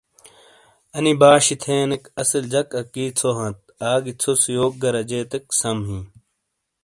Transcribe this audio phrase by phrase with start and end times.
[0.97, 3.59] انی باشی تھینیک اصل جک اکی ژھو ہانت
[3.91, 6.05] آگی ژھو سے یوک گہ رجیتیک سم ہِیں